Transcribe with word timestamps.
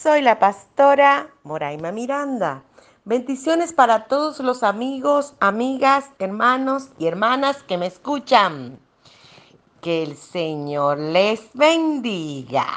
Soy 0.00 0.22
la 0.22 0.38
pastora 0.38 1.28
Moraima 1.42 1.90
Miranda. 1.90 2.62
Bendiciones 3.04 3.72
para 3.72 4.04
todos 4.04 4.38
los 4.38 4.62
amigos, 4.62 5.34
amigas, 5.40 6.04
hermanos 6.20 6.90
y 7.00 7.08
hermanas 7.08 7.64
que 7.64 7.78
me 7.78 7.86
escuchan. 7.86 8.78
Que 9.80 10.04
el 10.04 10.16
Señor 10.16 11.00
les 11.00 11.50
bendiga 11.52 12.68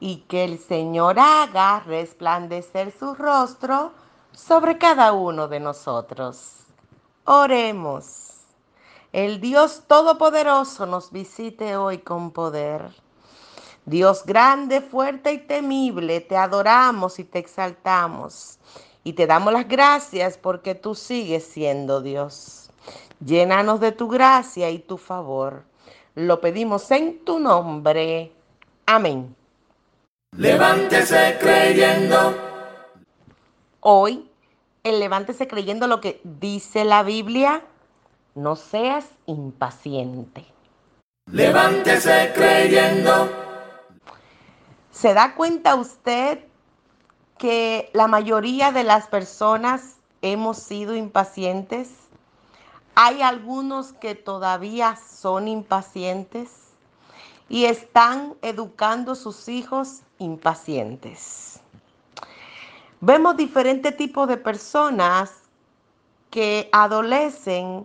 y 0.00 0.20
que 0.26 0.44
el 0.44 0.58
Señor 0.58 1.18
haga 1.18 1.80
resplandecer 1.80 2.94
su 2.98 3.14
rostro 3.14 3.92
sobre 4.32 4.78
cada 4.78 5.12
uno 5.12 5.48
de 5.48 5.60
nosotros. 5.60 6.60
Oremos. 7.26 8.38
El 9.12 9.38
Dios 9.38 9.82
Todopoderoso 9.86 10.86
nos 10.86 11.12
visite 11.12 11.76
hoy 11.76 11.98
con 11.98 12.30
poder 12.30 13.03
Dios 13.86 14.24
grande, 14.24 14.80
fuerte 14.80 15.32
y 15.32 15.38
temible, 15.38 16.20
te 16.20 16.36
adoramos 16.36 17.18
y 17.18 17.24
te 17.24 17.38
exaltamos 17.38 18.58
y 19.04 19.12
te 19.12 19.26
damos 19.26 19.52
las 19.52 19.68
gracias 19.68 20.38
porque 20.38 20.74
tú 20.74 20.94
sigues 20.94 21.44
siendo 21.44 22.00
Dios. 22.00 22.70
Llénanos 23.24 23.80
de 23.80 23.92
tu 23.92 24.08
gracia 24.08 24.70
y 24.70 24.78
tu 24.78 24.96
favor. 24.96 25.64
Lo 26.14 26.40
pedimos 26.40 26.90
en 26.90 27.24
tu 27.24 27.38
nombre. 27.38 28.32
Amén. 28.86 29.36
Levántese 30.36 31.36
creyendo. 31.38 32.34
Hoy, 33.80 34.28
el 34.82 34.98
levántese 34.98 35.46
creyendo 35.46 35.86
lo 35.86 36.00
que 36.00 36.20
dice 36.24 36.84
la 36.84 37.02
Biblia, 37.02 37.62
no 38.34 38.56
seas 38.56 39.06
impaciente. 39.26 40.44
Levántese 41.30 42.32
creyendo. 42.34 43.53
¿Se 44.94 45.12
da 45.12 45.34
cuenta 45.34 45.74
usted 45.74 46.44
que 47.36 47.90
la 47.94 48.06
mayoría 48.06 48.70
de 48.70 48.84
las 48.84 49.08
personas 49.08 49.96
hemos 50.22 50.56
sido 50.56 50.94
impacientes? 50.94 51.90
Hay 52.94 53.20
algunos 53.20 53.92
que 53.92 54.14
todavía 54.14 54.94
son 54.94 55.48
impacientes 55.48 56.52
y 57.48 57.64
están 57.64 58.34
educando 58.40 59.16
sus 59.16 59.48
hijos 59.48 60.02
impacientes. 60.18 61.58
Vemos 63.00 63.36
diferentes 63.36 63.96
tipos 63.96 64.28
de 64.28 64.36
personas 64.36 65.32
que 66.30 66.68
adolecen 66.70 67.84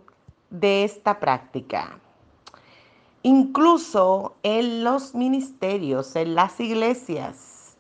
de 0.52 0.84
esta 0.84 1.20
práctica. 1.20 2.00
Incluso 3.24 4.36
en 4.44 4.84
los 4.84 5.14
ministerios, 5.14 6.16
en 6.16 6.36
las 6.36 6.60
iglesias, 6.62 7.76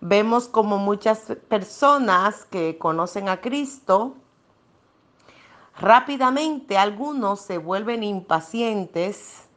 vemos 0.00 0.46
como 0.46 0.78
muchas 0.78 1.32
personas 1.48 2.44
que 2.44 2.78
conocen 2.78 3.28
a 3.28 3.40
Cristo, 3.40 4.14
rápidamente 5.80 6.78
algunos 6.78 7.40
se 7.40 7.58
vuelven 7.58 8.04
impacientes 8.04 9.48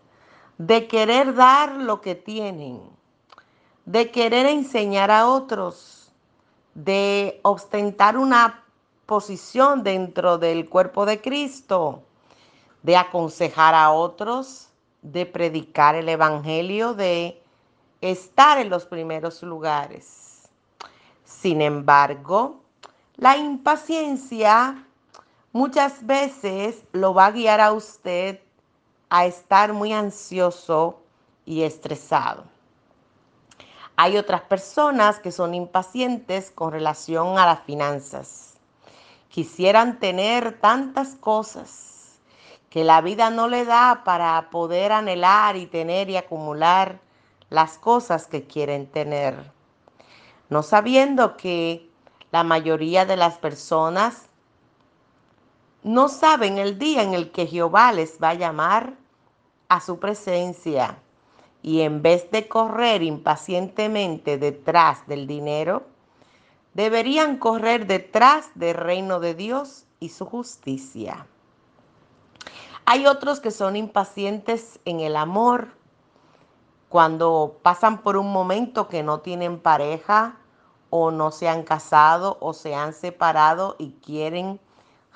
de 0.58 0.88
querer 0.88 1.36
dar 1.36 1.76
lo 1.76 2.02
que 2.02 2.16
tienen, 2.16 2.81
de 3.86 4.10
querer 4.10 4.48
enseñar 4.48 5.12
a 5.12 5.28
otros, 5.28 6.12
de 6.74 7.40
ostentar 7.44 8.18
una 8.18 8.64
posición 9.06 9.84
dentro 9.84 10.40
del 10.40 10.68
cuerpo 10.68 11.06
de 11.06 11.22
Cristo, 11.22 12.02
de 12.81 12.98
aconsejar 12.98 13.76
a 13.76 13.92
otros, 13.92 14.71
de 15.01 15.25
predicar 15.25 15.95
el 15.95 16.09
Evangelio, 16.09 16.94
de 16.94 17.41
estar 18.01 18.59
en 18.59 18.69
los 18.69 18.85
primeros 18.85 19.41
lugares. 19.44 20.50
Sin 21.23 21.62
embargo, 21.62 22.62
la 23.16 23.38
impaciencia 23.38 24.85
muchas 25.51 26.06
veces 26.06 26.84
lo 26.91 27.13
va 27.13 27.28
a 27.28 27.31
guiar 27.31 27.62
a 27.62 27.73
usted 27.73 28.39
a 29.09 29.25
estar 29.25 29.73
muy 29.73 29.91
ansioso 29.91 31.01
y 31.45 31.63
estresado. 31.63 32.45
Hay 33.97 34.18
otras 34.18 34.41
personas 34.41 35.19
que 35.19 35.31
son 35.31 35.53
impacientes 35.53 36.50
con 36.50 36.72
relación 36.72 37.38
a 37.38 37.45
las 37.45 37.62
finanzas. 37.63 38.53
Quisieran 39.29 40.00
tener 40.00 40.59
tantas 40.59 41.16
cosas 41.16 41.91
que 42.72 42.86
la 42.86 43.02
vida 43.02 43.30
no 43.30 43.50
le 43.50 43.66
da 43.66 44.02
para 44.06 44.50
poder 44.50 44.94
anhelar 44.94 45.58
y 45.58 45.68
tener 45.68 46.09
y 46.09 46.16
acumular 46.16 47.02
las 47.50 47.78
cosas 47.78 48.28
que 48.28 48.48
quieren 48.48 48.88
tener. 48.88 49.36
No 50.50 50.64
sabiendo 50.64 51.36
que 51.36 51.90
la 52.31 52.46
mayoría 52.46 53.06
de 53.06 53.18
las 53.18 53.38
personas 53.38 54.30
no 55.84 56.08
saben 56.08 56.58
el 56.60 56.80
día 56.80 57.04
en 57.04 57.14
el 57.14 57.31
que 57.31 57.46
Jehová 57.46 57.92
les 57.92 58.18
va 58.24 58.30
a 58.30 58.36
llamar 58.36 58.94
a 59.68 59.81
su 59.81 60.00
presencia 60.00 60.98
y 61.62 61.81
en 61.81 62.02
vez 62.02 62.31
de 62.31 62.48
correr 62.48 63.04
impacientemente 63.04 64.38
detrás 64.38 65.06
del 65.08 65.28
dinero, 65.28 65.84
deberían 66.74 67.36
correr 67.36 67.86
detrás 67.86 68.50
del 68.56 68.76
reino 68.76 69.20
de 69.20 69.36
Dios 69.36 69.88
y 70.00 70.08
su 70.08 70.26
justicia. 70.26 71.28
Hay 72.86 73.08
otros 73.08 73.40
que 73.40 73.52
son 73.52 73.75
impacientes 73.75 74.80
en 74.86 75.00
el 75.00 75.16
amor 75.16 75.69
cuando 76.90 77.59
pasan 77.62 78.00
por 78.00 78.18
un 78.18 78.34
momento 78.34 78.90
que 78.90 79.02
no 79.03 79.22
tienen 79.22 79.59
pareja 79.59 80.38
o 80.90 81.09
no 81.09 81.31
se 81.31 81.47
han 81.47 81.64
casado 81.64 82.38
o 82.42 82.53
se 82.53 82.75
han 82.75 82.94
separado 82.94 83.75
y 83.80 83.92
quieren 84.03 84.59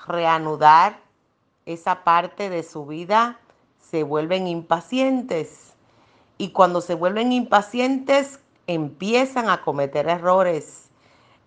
reanudar 0.06 1.00
esa 1.66 2.02
parte 2.04 2.48
de 2.48 2.62
su 2.62 2.86
vida, 2.86 3.38
se 3.78 4.04
vuelven 4.04 4.46
impacientes. 4.46 5.74
Y 6.38 6.50
cuando 6.50 6.80
se 6.80 6.94
vuelven 6.94 7.32
impacientes, 7.32 8.40
empiezan 8.66 9.50
a 9.50 9.62
cometer 9.62 10.08
errores, 10.08 10.88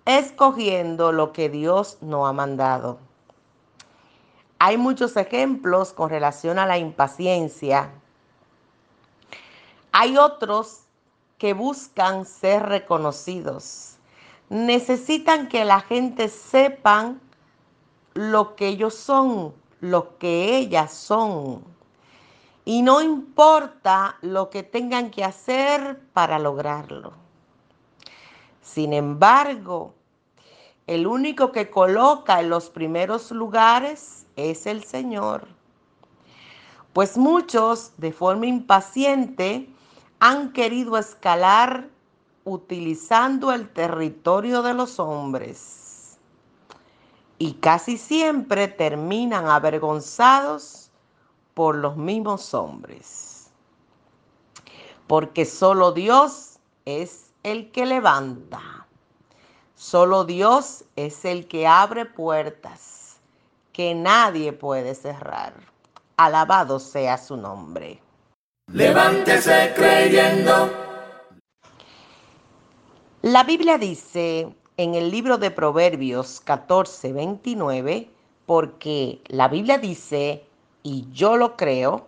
escogiendo 0.06 1.12
lo 1.12 1.32
que 1.34 1.50
Dios 1.50 1.98
no 2.02 2.28
ha 2.28 2.34
mandado. 2.34 3.00
Hay 4.60 4.78
muchos 4.78 5.16
ejemplos 5.16 5.94
con 5.94 6.10
relación 6.10 6.60
a 6.60 6.66
la 6.66 6.78
impaciencia. 6.78 7.92
Hay 9.94 10.18
otros 10.18 10.82
que 11.38 11.54
buscan 11.54 12.26
ser 12.26 12.64
reconocidos. 12.64 13.96
Necesitan 14.50 15.48
que 15.48 15.64
la 15.64 15.80
gente 15.80 16.28
sepan 16.28 17.22
lo 18.14 18.58
que 18.58 18.68
ellos 18.68 18.96
son, 18.96 19.54
lo 19.80 20.18
que 20.18 20.58
ellas 20.58 20.94
son. 20.94 21.64
Y 22.66 22.82
no 22.82 23.02
importa 23.02 24.18
lo 24.22 24.50
que 24.50 24.64
tengan 24.64 25.10
que 25.10 25.24
hacer 25.24 26.02
para 26.12 26.38
lograrlo. 26.38 27.14
Sin 28.62 28.92
embargo, 28.92 29.94
el 30.86 31.08
único 31.08 31.54
que 31.54 31.70
coloca 31.70 32.42
en 32.42 32.50
los 32.50 32.70
primeros 32.70 33.32
lugares 33.32 34.19
es 34.40 34.66
el 34.66 34.84
Señor. 34.84 35.48
Pues 36.94 37.18
muchos 37.18 37.92
de 37.98 38.12
forma 38.12 38.46
impaciente 38.48 39.70
han 40.20 40.54
querido 40.54 40.98
escalar 40.98 41.90
utilizando 42.44 43.52
el 43.52 43.70
territorio 43.70 44.62
de 44.62 44.74
los 44.74 45.00
hombres 45.00 46.18
y 47.38 47.54
casi 47.54 47.98
siempre 47.98 48.68
terminan 48.68 49.48
avergonzados 49.48 50.92
por 51.54 51.76
los 51.76 51.96
mismos 51.96 52.54
hombres. 52.54 53.52
Porque 55.08 55.46
solo 55.46 55.92
Dios 55.92 56.60
es 56.86 57.32
el 57.44 57.72
que 57.72 57.86
levanta. 57.86 58.88
Solo 59.76 60.26
Dios 60.26 60.84
es 60.96 61.24
el 61.24 61.48
que 61.48 61.66
abre 61.66 62.06
puertas 62.06 62.99
que 63.80 63.96
nadie 63.96 64.52
puede 64.52 64.94
cerrar. 64.94 65.54
Alabado 66.18 66.80
sea 66.80 67.18
su 67.18 67.38
nombre. 67.38 68.02
Levántese 68.74 69.72
creyendo. 69.74 70.70
La 73.22 73.46
Biblia 73.46 73.78
dice 73.78 74.54
en 74.76 74.96
el 74.96 75.10
libro 75.10 75.38
de 75.38 75.50
Proverbios 75.50 76.42
14, 76.42 77.14
29, 77.14 78.10
porque 78.46 79.22
la 79.28 79.48
Biblia 79.48 79.78
dice, 79.78 80.44
y 80.84 81.08
yo 81.14 81.38
lo 81.38 81.56
creo, 81.56 82.06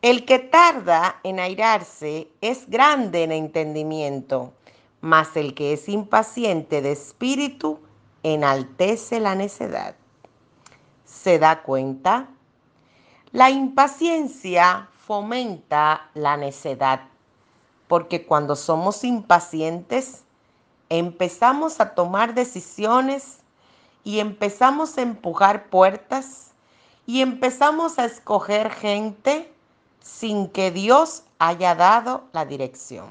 el 0.00 0.24
que 0.24 0.38
tarda 0.38 1.18
en 1.24 1.40
airarse 1.40 2.28
es 2.40 2.70
grande 2.70 3.24
en 3.24 3.32
entendimiento, 3.32 4.52
mas 5.00 5.36
el 5.36 5.54
que 5.54 5.72
es 5.72 5.88
impaciente 5.88 6.82
de 6.82 6.92
espíritu 6.92 7.80
enaltece 8.22 9.18
la 9.18 9.34
necedad. 9.34 9.96
¿Se 11.04 11.38
da 11.38 11.62
cuenta? 11.62 12.28
La 13.32 13.50
impaciencia 13.50 14.88
fomenta 15.06 16.08
la 16.14 16.36
necedad, 16.36 17.02
porque 17.88 18.24
cuando 18.24 18.56
somos 18.56 19.04
impacientes, 19.04 20.22
empezamos 20.88 21.80
a 21.80 21.94
tomar 21.94 22.34
decisiones 22.34 23.38
y 24.02 24.20
empezamos 24.20 24.96
a 24.96 25.02
empujar 25.02 25.68
puertas 25.68 26.52
y 27.06 27.20
empezamos 27.20 27.98
a 27.98 28.04
escoger 28.04 28.70
gente 28.70 29.52
sin 30.00 30.48
que 30.48 30.70
Dios 30.70 31.24
haya 31.38 31.74
dado 31.74 32.24
la 32.32 32.44
dirección. 32.44 33.08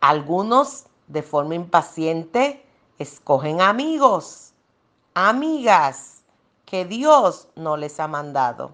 Algunos 0.00 0.86
de 1.06 1.22
forma 1.22 1.54
impaciente 1.54 2.64
escogen 2.98 3.60
amigos, 3.60 4.52
amigas 5.14 6.21
que 6.72 6.86
Dios 6.86 7.48
no 7.54 7.76
les 7.76 8.00
ha 8.00 8.08
mandado. 8.08 8.72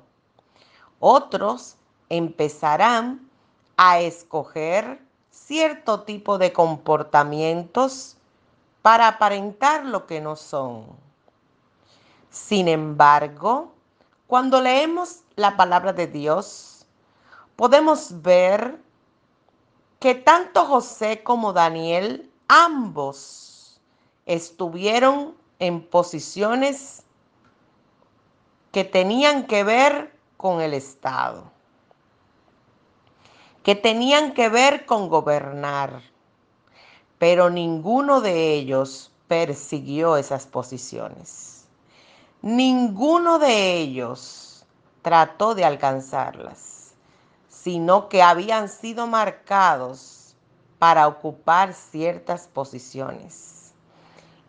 Otros 1.00 1.74
empezarán 2.08 3.28
a 3.76 3.98
escoger 3.98 5.02
cierto 5.32 6.02
tipo 6.04 6.38
de 6.38 6.52
comportamientos 6.52 8.16
para 8.82 9.08
aparentar 9.08 9.84
lo 9.84 10.06
que 10.06 10.20
no 10.20 10.36
son. 10.36 10.86
Sin 12.30 12.68
embargo, 12.68 13.72
cuando 14.28 14.60
leemos 14.60 15.22
la 15.34 15.56
palabra 15.56 15.92
de 15.92 16.06
Dios, 16.06 16.86
podemos 17.56 18.22
ver 18.22 18.80
que 19.98 20.14
tanto 20.14 20.64
José 20.66 21.24
como 21.24 21.52
Daniel, 21.52 22.30
ambos, 22.46 23.80
estuvieron 24.24 25.34
en 25.58 25.84
posiciones 25.84 27.02
que 28.72 28.84
tenían 28.84 29.46
que 29.46 29.64
ver 29.64 30.14
con 30.36 30.60
el 30.60 30.74
Estado, 30.74 31.50
que 33.62 33.74
tenían 33.74 34.34
que 34.34 34.48
ver 34.48 34.86
con 34.86 35.08
gobernar, 35.08 36.02
pero 37.18 37.50
ninguno 37.50 38.20
de 38.20 38.54
ellos 38.54 39.10
persiguió 39.26 40.16
esas 40.16 40.46
posiciones. 40.46 41.66
Ninguno 42.40 43.38
de 43.38 43.78
ellos 43.78 44.64
trató 45.02 45.54
de 45.54 45.64
alcanzarlas, 45.64 46.92
sino 47.48 48.08
que 48.08 48.22
habían 48.22 48.68
sido 48.68 49.06
marcados 49.06 50.36
para 50.78 51.08
ocupar 51.08 51.74
ciertas 51.74 52.46
posiciones. 52.46 53.72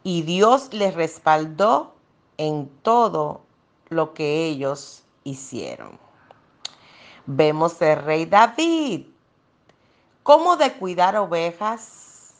Y 0.04 0.22
Dios 0.22 0.74
les 0.74 0.94
respaldó 0.94 1.95
en 2.38 2.69
todo 2.83 3.42
lo 3.89 4.13
que 4.13 4.45
ellos 4.45 5.03
hicieron. 5.24 6.00
Vemos 7.25 7.81
el 7.81 8.01
rey 8.01 8.25
David, 8.25 9.07
cómo 10.24 10.57
de 10.57 10.74
cuidar 10.74 11.15
ovejas 11.18 12.33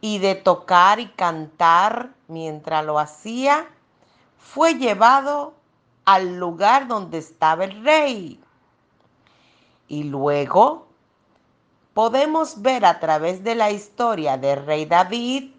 y 0.00 0.18
de 0.18 0.34
tocar 0.34 1.00
y 1.00 1.08
cantar 1.08 2.10
mientras 2.28 2.84
lo 2.84 2.98
hacía, 2.98 3.68
fue 4.38 4.74
llevado 4.74 5.54
al 6.04 6.38
lugar 6.38 6.88
donde 6.88 7.18
estaba 7.18 7.64
el 7.64 7.84
rey. 7.84 8.40
Y 9.88 10.04
luego 10.04 10.86
podemos 11.94 12.62
ver 12.62 12.84
a 12.86 13.00
través 13.00 13.44
de 13.44 13.54
la 13.54 13.70
historia 13.70 14.38
del 14.38 14.64
rey 14.64 14.86
David 14.86 15.50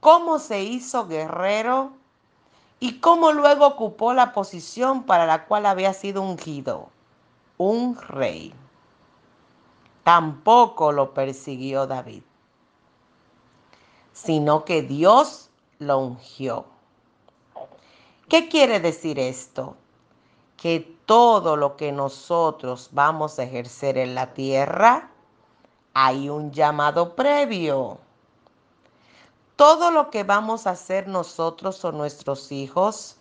cómo 0.00 0.38
se 0.38 0.62
hizo 0.62 1.06
guerrero 1.06 1.92
y 2.80 3.00
cómo 3.00 3.32
luego 3.32 3.66
ocupó 3.66 4.12
la 4.12 4.32
posición 4.32 5.04
para 5.04 5.26
la 5.26 5.46
cual 5.46 5.66
había 5.66 5.94
sido 5.94 6.22
ungido, 6.22 6.90
un 7.56 7.96
rey. 7.96 8.54
Tampoco 10.04 10.92
lo 10.92 11.14
persiguió 11.14 11.86
David, 11.86 12.22
sino 14.12 14.64
que 14.64 14.82
Dios 14.82 15.50
lo 15.78 15.98
ungió. 15.98 16.66
¿Qué 18.28 18.48
quiere 18.48 18.80
decir 18.80 19.18
esto? 19.18 19.76
Que 20.56 20.80
todo 21.06 21.56
lo 21.56 21.76
que 21.76 21.92
nosotros 21.92 22.90
vamos 22.92 23.38
a 23.38 23.44
ejercer 23.44 23.98
en 23.98 24.14
la 24.14 24.34
tierra, 24.34 25.10
hay 25.94 26.28
un 26.28 26.52
llamado 26.52 27.14
previo. 27.14 27.98
Todo 29.56 29.90
lo 29.90 30.10
que 30.10 30.22
vamos 30.22 30.66
a 30.66 30.72
hacer 30.72 31.08
nosotros 31.08 31.82
o 31.86 31.90
nuestros 31.90 32.52
hijos 32.52 33.16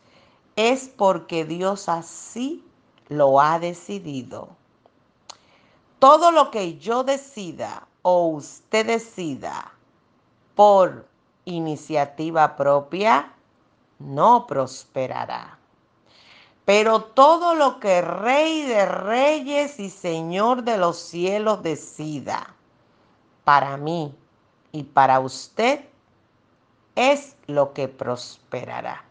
es 0.58 0.90
porque 0.90 1.46
Dios 1.46 1.88
así 1.88 2.62
lo 3.08 3.40
ha 3.40 3.58
decidido. 3.58 4.50
Todo 6.00 6.32
lo 6.32 6.52
que 6.52 6.78
yo 6.78 7.06
decida 7.06 7.88
o 8.02 8.28
usted 8.28 8.86
decida 8.86 9.72
por 10.56 11.08
iniciativa 11.46 12.58
propia 12.58 13.34
no 14.00 14.46
prosperará. 14.46 15.58
Pero 16.66 17.02
todo 17.02 17.56
lo 17.56 17.80
que 17.80 18.02
Rey 18.02 18.64
de 18.64 18.86
Reyes 18.86 19.80
y 19.80 19.90
Señor 19.90 20.64
de 20.64 20.78
los 20.78 20.98
cielos 20.98 21.64
decida 21.64 22.54
para 23.46 23.78
mí 23.78 24.14
y 24.74 24.84
para 24.84 25.22
usted 25.22 25.86
es 26.96 27.36
lo 27.48 27.74
que 27.74 27.88
prosperará. 27.88 29.04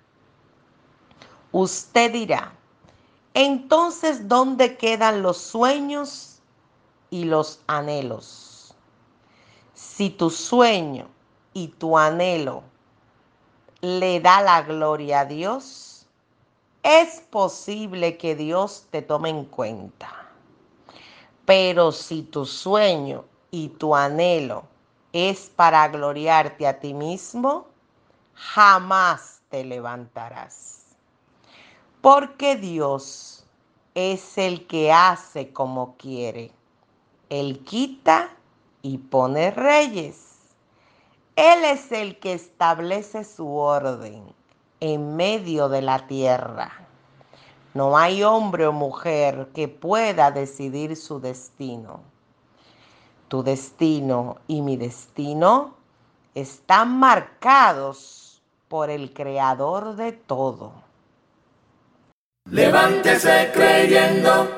Usted 1.53 2.13
dirá, 2.13 2.53
entonces, 3.35 4.29
¿dónde 4.29 4.77
quedan 4.77 5.23
los 5.23 5.39
sueños 5.39 6.41
y 7.11 7.25
los 7.25 7.61
anhelos? 7.67 8.75
Si 9.75 10.11
tu 10.11 10.31
sueño 10.31 11.09
y 11.53 11.69
tu 11.69 11.99
anhelo 11.99 12.63
le 13.81 14.21
da 14.21 14.41
la 14.41 14.63
gloria 14.63 15.21
a 15.21 15.25
Dios, 15.25 16.07
es 16.83 17.21
posible 17.31 18.17
que 18.19 18.37
Dios 18.37 18.87
te 18.91 19.03
tome 19.03 19.31
en 19.31 19.45
cuenta. 19.45 20.11
Pero 21.45 21.93
si 21.93 22.23
tu 22.23 22.47
sueño 22.47 23.25
y 23.51 23.69
tu 23.69 23.95
anhelo 23.95 24.65
es 25.13 25.51
para 25.55 25.87
gloriarte 25.89 26.67
a 26.67 26.79
ti 26.81 26.95
mismo, 26.95 27.74
jamás 28.35 29.41
te 29.49 29.65
levantarás. 29.65 30.83
Porque 32.01 32.57
Dios 32.57 33.47
es 33.95 34.37
el 34.37 34.67
que 34.67 34.93
hace 34.93 35.53
como 35.53 35.97
quiere. 35.97 36.53
Él 37.31 37.65
quita 37.65 38.31
y 38.83 38.99
pone 38.99 39.51
reyes. 39.51 40.35
Él 41.37 41.65
es 41.65 41.91
el 41.93 42.19
que 42.19 42.35
establece 42.35 43.25
su 43.25 43.57
orden 43.57 44.35
en 44.81 45.17
medio 45.17 45.69
de 45.69 45.83
la 45.83 46.07
tierra. 46.07 46.73
No 47.73 47.97
hay 47.97 48.23
hombre 48.23 48.67
o 48.67 48.73
mujer 48.73 49.49
que 49.55 49.67
pueda 49.67 50.31
decidir 50.31 50.97
su 50.97 51.21
destino. 51.21 52.01
Tu 53.29 53.43
destino 53.43 54.37
y 54.47 54.63
mi 54.63 54.77
destino 54.77 55.75
están 56.35 56.99
marcados 56.99 58.24
por 58.75 58.91
el 58.91 59.13
creador 59.13 59.95
de 59.95 60.11
todo. 60.11 60.73
Levántese 62.51 63.53
creyendo. 63.55 64.51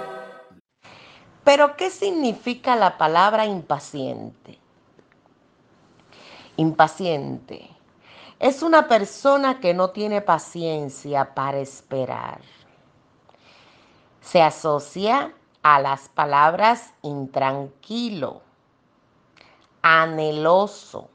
Pero 1.45 1.77
¿qué 1.77 1.91
significa 1.91 2.77
la 2.77 2.97
palabra 2.97 3.45
impaciente? 3.45 4.59
Impaciente 6.57 7.69
es 8.39 8.63
una 8.63 8.89
persona 8.89 9.61
que 9.61 9.75
no 9.75 9.91
tiene 9.91 10.23
paciencia 10.23 11.35
para 11.35 11.59
esperar. 11.59 12.41
Se 14.23 14.41
asocia 14.41 15.35
a 15.63 15.79
las 15.79 16.09
palabras 16.09 16.95
intranquilo, 17.03 18.41
anheloso, 19.83 21.11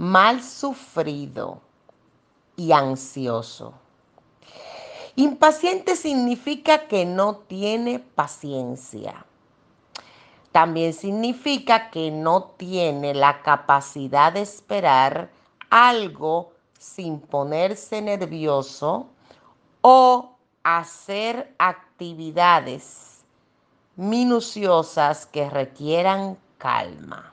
mal 0.00 0.42
sufrido 0.42 1.60
y 2.56 2.72
ansioso. 2.72 3.74
Impaciente 5.14 5.94
significa 5.94 6.88
que 6.88 7.04
no 7.04 7.36
tiene 7.36 7.98
paciencia. 7.98 9.26
también 10.52 10.94
significa 10.94 11.90
que 11.90 12.10
no 12.10 12.44
tiene 12.56 13.14
la 13.14 13.42
capacidad 13.42 14.32
de 14.32 14.40
esperar 14.40 15.30
algo 15.68 16.52
sin 16.78 17.20
ponerse 17.20 18.00
nervioso 18.00 19.06
o 19.82 20.30
hacer 20.64 21.54
actividades 21.58 23.20
minuciosas 23.96 25.26
que 25.26 25.50
requieran 25.50 26.38
calma. 26.58 27.32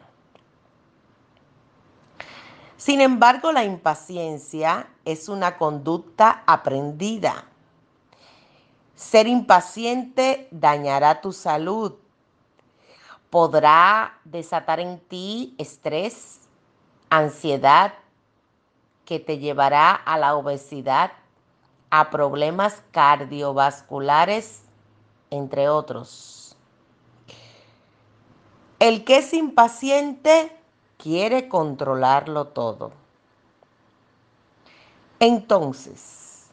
Sin 2.78 3.02
embargo, 3.02 3.52
la 3.52 3.64
impaciencia 3.64 4.88
es 5.04 5.30
una 5.30 5.58
conducta 5.58 6.44
aprendida. 6.46 7.46
Ser 8.96 9.28
impaciente 9.28 10.48
dañará 10.52 11.20
tu 11.22 11.34
salud. 11.34 11.96
Podrá 13.32 14.20
desatar 14.24 14.80
en 14.80 15.00
ti 15.00 15.56
estrés, 15.58 16.42
ansiedad, 17.10 17.96
que 19.06 19.20
te 19.20 19.40
llevará 19.40 19.92
a 19.92 20.18
la 20.18 20.36
obesidad, 20.36 21.14
a 21.90 22.10
problemas 22.10 22.84
cardiovasculares, 22.92 24.62
entre 25.32 25.70
otros. 25.70 26.56
El 28.80 29.04
que 29.04 29.18
es 29.18 29.34
impaciente 29.34 30.52
quiere 30.98 31.48
controlarlo 31.48 32.48
todo. 32.48 32.92
Entonces, 35.20 36.48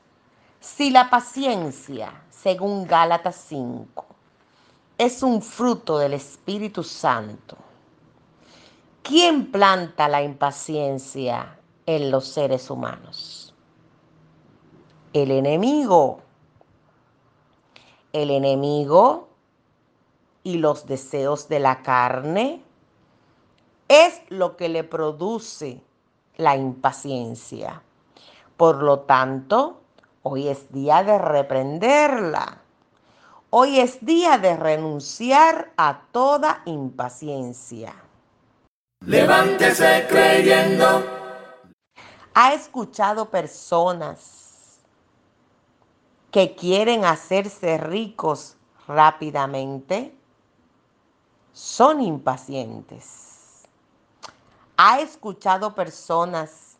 si 0.60 0.90
la 0.90 1.10
paciencia, 1.10 2.22
según 2.30 2.86
Gálatas 2.86 3.36
5, 3.48 4.06
es 4.96 5.22
un 5.22 5.42
fruto 5.42 5.98
del 5.98 6.14
Espíritu 6.14 6.82
Santo, 6.82 7.56
¿quién 9.02 9.50
planta 9.50 10.08
la 10.08 10.22
impaciencia 10.22 11.58
en 11.84 12.10
los 12.10 12.26
seres 12.26 12.70
humanos? 12.70 13.54
El 15.12 15.30
enemigo. 15.30 16.20
El 18.12 18.30
enemigo 18.30 19.28
y 20.42 20.58
los 20.58 20.86
deseos 20.86 21.48
de 21.48 21.58
la 21.58 21.82
carne 21.82 22.62
es 23.88 24.22
lo 24.28 24.56
que 24.56 24.68
le 24.68 24.84
produce 24.84 25.80
la 26.36 26.56
impaciencia. 26.56 27.82
Por 28.56 28.82
lo 28.82 29.00
tanto, 29.00 29.80
hoy 30.22 30.48
es 30.48 30.72
día 30.72 31.02
de 31.02 31.18
reprenderla. 31.18 32.62
Hoy 33.50 33.78
es 33.78 34.04
día 34.04 34.38
de 34.38 34.56
renunciar 34.56 35.72
a 35.76 36.02
toda 36.10 36.62
impaciencia. 36.64 37.94
Levántese 39.06 40.06
creyendo. 40.08 41.04
¿Ha 42.34 42.54
escuchado 42.54 43.30
personas 43.30 44.80
que 46.32 46.56
quieren 46.56 47.04
hacerse 47.04 47.78
ricos 47.78 48.56
rápidamente? 48.88 50.12
Son 51.52 52.00
impacientes 52.00 53.33
¿Ha 54.76 55.00
escuchado 55.00 55.76
personas 55.76 56.78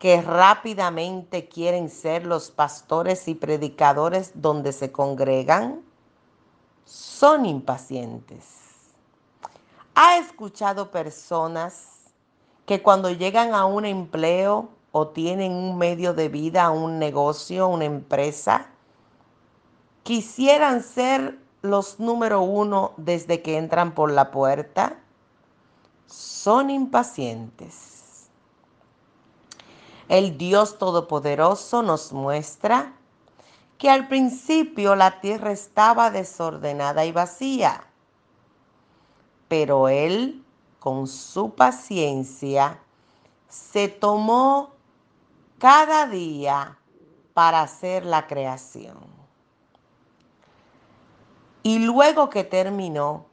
que 0.00 0.20
rápidamente 0.20 1.48
quieren 1.48 1.90
ser 1.90 2.26
los 2.26 2.50
pastores 2.50 3.28
y 3.28 3.36
predicadores 3.36 4.32
donde 4.34 4.72
se 4.72 4.90
congregan? 4.90 5.80
Son 6.84 7.46
impacientes. 7.46 8.46
¿Ha 9.94 10.18
escuchado 10.18 10.90
personas 10.90 12.12
que 12.66 12.82
cuando 12.82 13.10
llegan 13.10 13.54
a 13.54 13.64
un 13.64 13.84
empleo 13.84 14.68
o 14.90 15.06
tienen 15.06 15.52
un 15.52 15.78
medio 15.78 16.14
de 16.14 16.28
vida, 16.28 16.70
un 16.70 16.98
negocio, 16.98 17.68
una 17.68 17.84
empresa, 17.84 18.66
quisieran 20.02 20.82
ser 20.82 21.38
los 21.62 22.00
número 22.00 22.40
uno 22.40 22.92
desde 22.96 23.40
que 23.40 23.56
entran 23.56 23.94
por 23.94 24.10
la 24.10 24.32
puerta? 24.32 24.98
Son 26.08 26.70
impacientes. 26.70 28.28
El 30.08 30.38
Dios 30.38 30.78
Todopoderoso 30.78 31.82
nos 31.82 32.12
muestra 32.12 32.94
que 33.76 33.90
al 33.90 34.08
principio 34.08 34.96
la 34.96 35.20
tierra 35.20 35.52
estaba 35.52 36.10
desordenada 36.10 37.04
y 37.04 37.12
vacía, 37.12 37.84
pero 39.48 39.88
Él, 39.88 40.42
con 40.80 41.06
su 41.06 41.54
paciencia, 41.54 42.80
se 43.48 43.88
tomó 43.88 44.70
cada 45.58 46.06
día 46.06 46.78
para 47.34 47.62
hacer 47.62 48.06
la 48.06 48.26
creación. 48.26 48.96
Y 51.62 51.80
luego 51.80 52.30
que 52.30 52.44
terminó, 52.44 53.26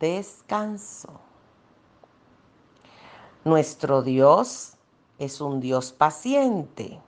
descansó. 0.00 1.29
Nuestro 3.44 4.02
Dios 4.02 4.74
es 5.18 5.40
un 5.40 5.60
Dios 5.60 5.92
paciente. 5.92 7.00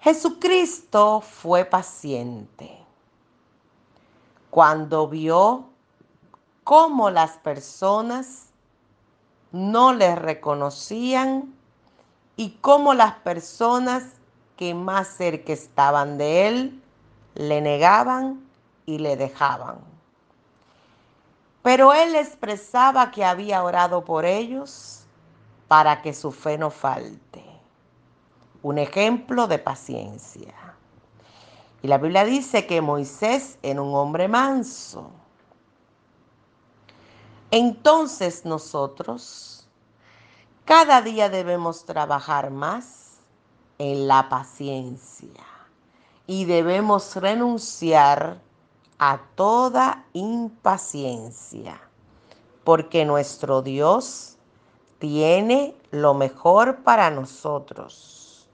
Jesucristo 0.00 1.20
fue 1.20 1.66
paciente 1.66 2.78
cuando 4.48 5.08
vio 5.08 5.64
cómo 6.62 7.10
las 7.10 7.32
personas 7.38 8.46
no 9.52 9.92
le 9.92 10.14
reconocían 10.14 11.54
y 12.36 12.50
cómo 12.62 12.94
las 12.94 13.16
personas 13.16 14.04
que 14.56 14.74
más 14.74 15.08
cerca 15.08 15.52
estaban 15.52 16.16
de 16.16 16.48
él 16.48 16.82
le 17.34 17.60
negaban 17.60 18.48
y 18.86 18.98
le 18.98 19.16
dejaban. 19.16 19.93
Pero 21.64 21.94
él 21.94 22.14
expresaba 22.14 23.10
que 23.10 23.24
había 23.24 23.64
orado 23.64 24.04
por 24.04 24.26
ellos 24.26 25.00
para 25.66 26.02
que 26.02 26.12
su 26.12 26.30
fe 26.30 26.58
no 26.58 26.70
falte. 26.70 27.42
Un 28.62 28.76
ejemplo 28.76 29.46
de 29.46 29.58
paciencia. 29.58 30.54
Y 31.80 31.88
la 31.88 31.96
Biblia 31.96 32.26
dice 32.26 32.66
que 32.66 32.82
Moisés 32.82 33.56
era 33.62 33.80
un 33.80 33.94
hombre 33.94 34.28
manso. 34.28 35.10
Entonces 37.50 38.44
nosotros 38.44 39.66
cada 40.66 41.00
día 41.00 41.30
debemos 41.30 41.86
trabajar 41.86 42.50
más 42.50 43.20
en 43.78 44.06
la 44.06 44.28
paciencia 44.28 45.44
y 46.26 46.44
debemos 46.44 47.16
renunciar 47.16 48.38
a 48.98 49.20
toda 49.34 50.04
impaciencia, 50.12 51.80
porque 52.64 53.04
nuestro 53.04 53.62
Dios 53.62 54.36
tiene 54.98 55.76
lo 55.90 56.14
mejor 56.14 56.82
para 56.82 57.10
nosotros. 57.10 58.48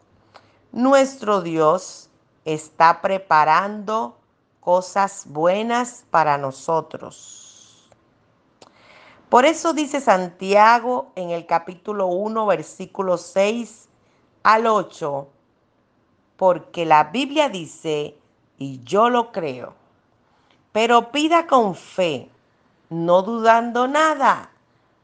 Nuestro 0.72 1.42
Dios 1.42 2.10
está 2.44 3.00
preparando 3.00 4.16
cosas 4.60 5.24
buenas 5.26 6.04
para 6.10 6.38
nosotros. 6.38 7.88
Por 9.28 9.44
eso 9.44 9.72
dice 9.72 10.00
Santiago 10.00 11.12
en 11.14 11.30
el 11.30 11.46
capítulo 11.46 12.06
1, 12.06 12.46
versículo 12.46 13.16
6 13.16 13.88
al 14.42 14.66
8, 14.66 15.28
porque 16.36 16.84
la 16.84 17.04
Biblia 17.04 17.48
dice, 17.48 18.16
y 18.58 18.82
yo 18.82 19.08
lo 19.08 19.30
creo, 19.30 19.74
pero 20.72 21.10
pida 21.10 21.46
con 21.46 21.74
fe, 21.74 22.30
no 22.88 23.22
dudando 23.22 23.88
nada, 23.88 24.50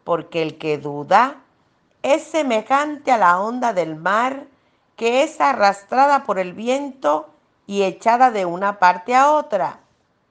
porque 0.05 0.43
el 0.43 0.59
que 0.59 0.79
duda 0.79 1.43
es 2.03 2.23
semejante 2.25 3.11
a 3.11 3.19
la 3.19 3.41
onda 3.41 3.73
del 3.73 3.97
mar 3.97 4.47
que 4.97 5.23
es 5.23 5.41
arrastrada 5.41 6.25
por 6.25 6.39
el 6.39 6.55
viento 6.55 7.29
y 7.67 7.83
echada 7.83 8.31
de 8.31 8.47
una 8.47 8.79
parte 8.79 9.15
a 9.15 9.33
otra. 9.33 9.81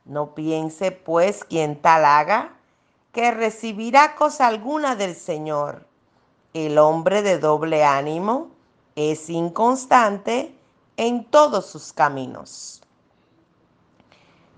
No 0.06 0.34
piense 0.34 0.92
pues 0.92 1.44
quien 1.44 1.82
tal 1.82 2.06
haga, 2.06 2.54
que 3.12 3.32
recibirá 3.32 4.16
cosa 4.16 4.48
alguna 4.48 4.96
del 4.96 5.16
Señor. 5.16 5.86
El 6.54 6.78
hombre 6.78 7.22
de 7.22 7.38
doble 7.38 7.84
ánimo 7.84 8.50
es 8.96 9.30
inconstante 9.30 10.56
en 10.98 11.26
todos 11.26 11.66
sus 11.66 11.94
caminos. 11.94 12.82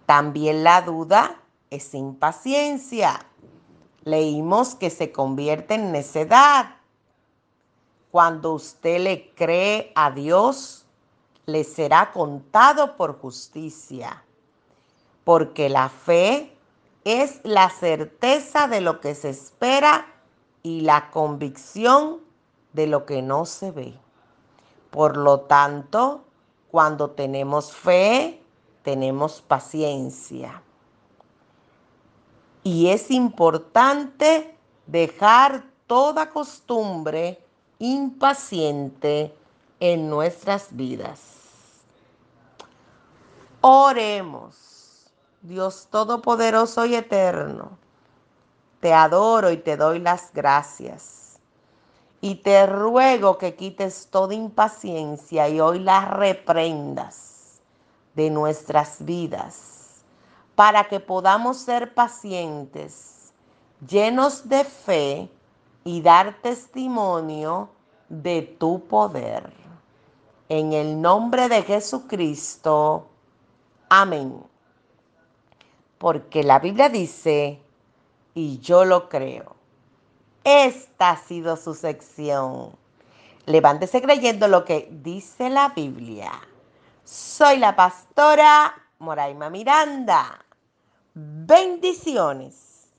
También 0.08 0.64
la 0.64 0.84
duda 0.84 1.42
es 1.70 1.94
impaciencia. 1.94 3.26
Leímos 4.06 4.74
que 4.74 4.90
se 4.90 5.12
convierte 5.12 5.74
en 5.74 5.92
necedad. 5.92 6.78
Cuando 8.10 8.54
usted 8.54 9.02
le 9.02 9.36
cree 9.36 9.92
a 9.96 10.12
Dios, 10.12 10.86
le 11.46 11.66
será 11.66 12.14
contado 12.14 12.96
por 12.96 13.20
justicia, 13.20 14.24
porque 15.26 15.68
la 15.68 15.90
fe 15.90 16.58
es 17.04 17.42
la 17.44 17.70
certeza 17.70 18.70
de 18.70 18.80
lo 18.80 19.02
que 19.02 19.14
se 19.14 19.32
espera 19.32 20.08
y 20.64 20.82
la 20.82 21.12
convicción 21.12 22.22
de 22.72 22.88
lo 22.88 23.06
que 23.06 23.22
no 23.22 23.46
se 23.46 23.72
ve. 23.72 23.94
Por 24.90 25.18
lo 25.18 25.42
tanto, 25.42 26.24
cuando 26.72 27.10
tenemos 27.10 27.74
fe, 27.74 28.42
tenemos 28.88 29.42
paciencia. 29.42 30.64
Y 32.64 32.88
es 32.88 33.12
importante 33.12 34.56
dejar 34.86 35.66
toda 35.88 36.30
costumbre 36.30 37.38
impaciente 37.80 39.36
en 39.82 40.10
nuestras 40.10 40.74
vidas. 40.74 41.20
Oremos, 43.60 45.12
Dios 45.42 45.90
Todopoderoso 45.92 46.86
y 46.86 46.96
Eterno, 46.96 47.78
te 48.80 48.94
adoro 48.94 49.52
y 49.52 49.58
te 49.58 49.76
doy 49.76 50.00
las 50.00 50.32
gracias. 50.32 51.40
Y 52.22 52.36
te 52.36 52.66
ruego 52.66 53.38
que 53.38 53.54
quites 53.58 54.08
toda 54.10 54.34
impaciencia 54.34 55.50
y 55.50 55.60
hoy 55.60 55.80
la 55.80 56.06
reprendas 56.06 57.27
de 58.18 58.32
nuestras 58.32 59.06
vidas 59.06 60.04
para 60.56 60.86
que 60.86 61.00
podamos 61.00 61.58
ser 61.58 61.94
pacientes, 61.94 63.32
llenos 63.88 64.50
de 64.50 64.64
fe 64.64 65.30
y 65.84 66.02
dar 66.02 66.42
testimonio 66.42 67.70
de 68.10 68.42
tu 68.42 68.84
poder. 68.88 69.54
En 70.50 70.74
el 70.74 71.00
nombre 71.00 71.48
de 71.48 71.62
Jesucristo. 71.62 73.08
Amén. 73.88 74.42
Porque 76.00 76.42
la 76.42 76.58
Biblia 76.58 76.90
dice, 76.90 77.62
y 78.34 78.58
yo 78.60 78.84
lo 78.84 79.10
creo. 79.10 79.56
Esta 80.44 81.12
ha 81.12 81.18
sido 81.18 81.56
su 81.56 81.76
sección. 81.76 82.72
Levántese 83.46 84.02
creyendo 84.02 84.48
lo 84.48 84.66
que 84.66 84.90
dice 84.92 85.52
la 85.52 85.70
Biblia. 85.70 86.32
Soy 87.08 87.58
la 87.58 87.74
pastora 87.74 88.76
Moraima 89.00 89.50
Miranda. 89.50 90.44
Bendiciones. 91.14 92.92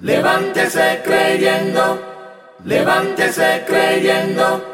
Levántese 0.00 1.02
creyendo, 1.04 2.00
levántese 2.64 3.64
creyendo, 3.66 4.73